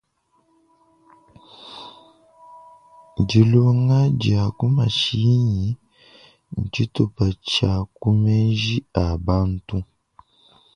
Dilonga 3.27 3.99
dia 4.19 4.43
ku 4.57 4.65
mashinyi 4.75 5.65
ntshitupa 6.61 7.25
tshia 7.45 7.73
ku 7.99 8.07
menji 8.23 8.75
a 9.03 9.05
bantu. 9.25 9.77